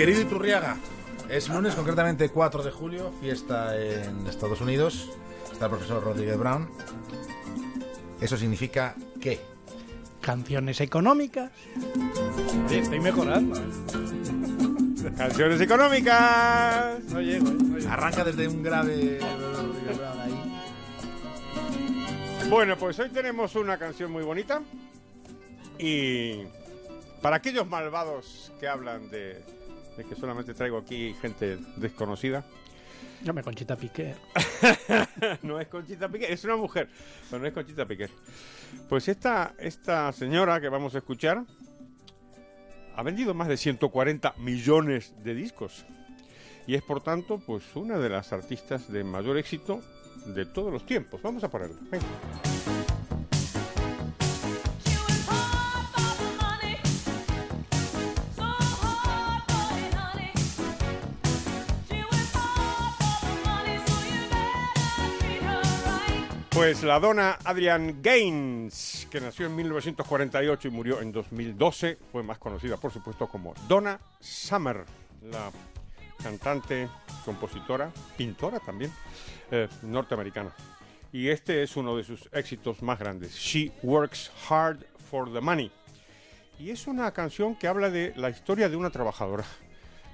[0.00, 0.78] Querido Iturriaga,
[1.28, 5.10] es lunes, concretamente 4 de julio, fiesta en Estados Unidos.
[5.52, 6.70] Está el profesor Rodríguez Brown.
[8.18, 9.40] ¿Eso significa qué?
[10.22, 11.50] Canciones económicas.
[12.66, 13.60] Sí, estoy mejorando.
[13.60, 15.12] ¿eh?
[15.18, 17.04] Canciones económicas.
[17.10, 17.54] No llego, ¿eh?
[17.60, 17.92] No llego.
[17.92, 19.20] Arranca desde un grave.
[22.48, 24.62] Bueno, pues hoy tenemos una canción muy bonita.
[25.78, 26.44] Y
[27.20, 29.59] para aquellos malvados que hablan de,
[29.96, 32.44] de que solamente traigo aquí gente desconocida,
[33.22, 34.14] Yo me Conchita Piqué.
[35.42, 36.88] no es Conchita Piquer, es una mujer,
[37.28, 38.10] pero no es Conchita Piquer.
[38.88, 41.44] Pues esta, esta señora que vamos a escuchar
[42.96, 45.84] ha vendido más de 140 millones de discos
[46.66, 49.80] y es por tanto pues una de las artistas de mayor éxito
[50.26, 51.20] de todos los tiempos.
[51.22, 51.76] Vamos a ponerla.
[51.90, 52.79] venga.
[66.50, 72.38] Pues la dona Adrian Gaines, que nació en 1948 y murió en 2012, fue más
[72.38, 74.84] conocida por supuesto como Donna Summer,
[75.22, 75.52] la
[76.20, 76.88] cantante,
[77.24, 78.92] compositora, pintora también,
[79.52, 80.52] eh, norteamericana.
[81.12, 85.70] Y este es uno de sus éxitos más grandes, She Works Hard for the Money.
[86.58, 89.44] Y es una canción que habla de la historia de una trabajadora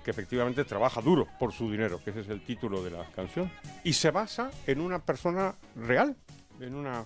[0.06, 3.50] que efectivamente trabaja duro por su dinero, que ese es el título de la canción,
[3.82, 6.14] y se basa en una persona real,
[6.60, 7.04] en una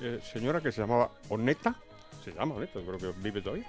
[0.00, 1.74] eh, señora que se llamaba Oneta,
[2.24, 3.66] se llama Oneta, creo que vive todavía,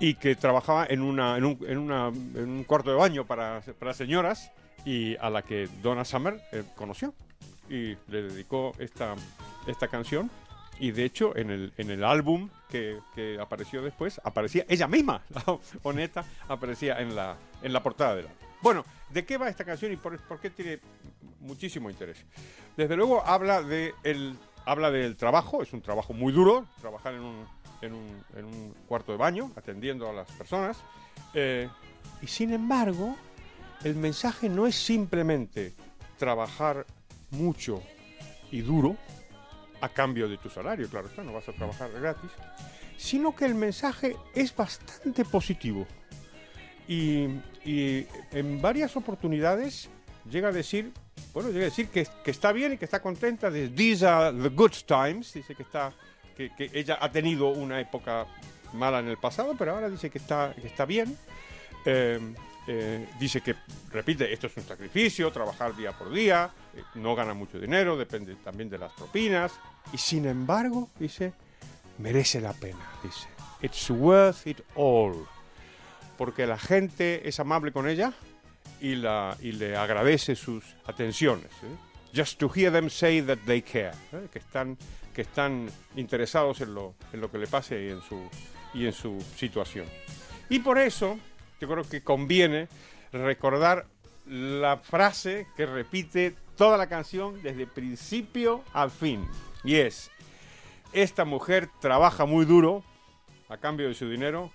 [0.00, 3.60] y que trabajaba en, una, en, un, en, una- en un cuarto de baño para,
[3.78, 4.50] para señoras
[4.86, 7.12] y a la que Donna Summer eh, conoció
[7.68, 9.14] y le dedicó esta,
[9.66, 10.30] esta canción.
[10.80, 15.22] Y de hecho, en el, en el álbum que, que apareció después, aparecía ella misma,
[15.28, 18.38] la Oneta, aparecía en la, en la portada del álbum.
[18.62, 20.80] Bueno, ¿de qué va esta canción y por, qué tiene
[21.40, 22.24] muchísimo interés?
[22.78, 27.20] Desde luego habla, de el, habla del trabajo, es un trabajo muy duro, trabajar en
[27.20, 27.46] un,
[27.82, 30.78] en un, en un cuarto de baño, atendiendo a las personas.
[31.34, 31.68] eh,
[32.22, 33.16] y sin embargo,
[33.84, 35.74] el mensaje no es simplemente
[36.18, 36.86] trabajar
[37.30, 37.82] mucho
[38.50, 38.96] y duro
[39.80, 42.30] a cambio de tu salario, claro está, no vas a trabajar gratis,
[42.96, 45.86] sino que el mensaje es bastante positivo.
[46.86, 47.28] Y,
[48.32, 49.88] en varias oportunidades
[50.28, 50.92] llega a decir,
[51.32, 54.48] bueno, llega a decir que, está bien y que está contenta de These are the
[54.48, 55.92] good times, dice que está,
[56.36, 58.26] que, que ella ha tenido una época
[58.72, 61.16] mala en el pasado, pero ahora dice que está, que está bien.
[61.84, 62.18] Eh,
[62.72, 63.56] eh, dice que,
[63.90, 68.36] repite, esto es un sacrificio, trabajar día por día, eh, no gana mucho dinero, depende
[68.36, 69.52] también de las propinas,
[69.92, 71.32] y sin embargo, dice,
[71.98, 73.26] merece la pena, dice,
[73.60, 75.26] it's worth it all,
[76.16, 78.12] porque la gente es amable con ella
[78.80, 81.50] y, la, y le agradece sus atenciones.
[81.64, 81.76] ¿eh?
[82.14, 84.28] Just to hear them say that they care, ¿eh?
[84.32, 84.78] que, están,
[85.12, 88.30] que están interesados en lo, en lo que le pase y en su,
[88.74, 89.86] y en su situación.
[90.48, 91.18] Y por eso
[91.60, 92.68] yo creo que conviene
[93.12, 93.86] recordar
[94.26, 99.26] la frase que repite toda la canción desde principio al fin.
[99.64, 100.10] Y es,
[100.92, 102.82] esta mujer trabaja muy duro
[103.48, 104.50] a cambio de su dinero,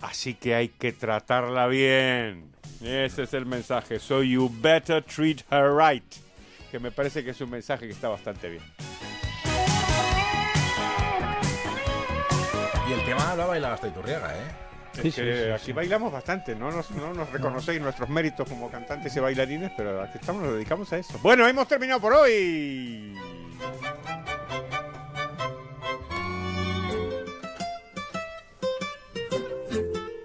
[0.00, 2.52] así que hay que tratarla bien.
[2.80, 3.98] Ese es el mensaje.
[3.98, 6.04] So you better treat her right.
[6.70, 8.62] Que me parece que es un mensaje que está bastante bien.
[12.88, 14.66] Y el tema lo ha bailado hasta Iturriaga, ¿eh?
[15.02, 18.48] Sí, Es sí, que sí, aquí bailamos bastante, no nos, no nos reconocéis nuestros méritos
[18.48, 21.18] como cantantes y bailarines, pero aquí estamos, nos dedicamos a eso.
[21.22, 23.14] Bueno, hemos terminado por hoy.